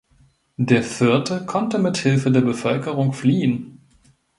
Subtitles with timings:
[0.57, 3.81] Der Vierte konnte mithilfe der Bevölkerung fliehen.